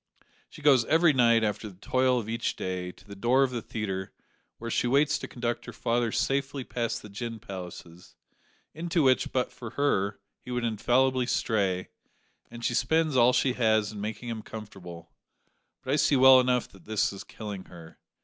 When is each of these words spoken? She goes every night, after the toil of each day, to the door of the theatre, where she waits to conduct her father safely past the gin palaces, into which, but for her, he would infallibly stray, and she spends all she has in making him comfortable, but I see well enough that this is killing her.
She 0.49 0.63
goes 0.63 0.83
every 0.85 1.13
night, 1.13 1.43
after 1.43 1.69
the 1.69 1.75
toil 1.75 2.17
of 2.19 2.27
each 2.27 2.55
day, 2.55 2.91
to 2.91 3.05
the 3.05 3.15
door 3.15 3.43
of 3.43 3.51
the 3.51 3.61
theatre, 3.61 4.11
where 4.57 4.71
she 4.71 4.87
waits 4.87 5.19
to 5.19 5.27
conduct 5.27 5.65
her 5.67 5.71
father 5.73 6.11
safely 6.11 6.63
past 6.63 7.03
the 7.03 7.07
gin 7.09 7.37
palaces, 7.37 8.15
into 8.73 9.03
which, 9.03 9.31
but 9.31 9.51
for 9.51 9.69
her, 9.77 10.19
he 10.39 10.49
would 10.49 10.63
infallibly 10.65 11.27
stray, 11.27 11.89
and 12.49 12.65
she 12.65 12.73
spends 12.73 13.15
all 13.15 13.31
she 13.31 13.53
has 13.53 13.91
in 13.91 14.01
making 14.01 14.29
him 14.29 14.41
comfortable, 14.41 15.11
but 15.83 15.93
I 15.93 15.97
see 15.97 16.15
well 16.15 16.39
enough 16.39 16.67
that 16.69 16.85
this 16.85 17.13
is 17.13 17.23
killing 17.23 17.65
her. 17.65 17.99